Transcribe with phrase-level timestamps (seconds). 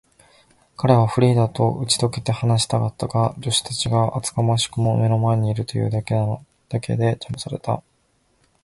[0.77, 6.15] 彼はフリーダとうちとけて話したかったが、助手たちが厚かましくも目の前にいるというだけ
[6.95, 7.83] で、じゃまされた。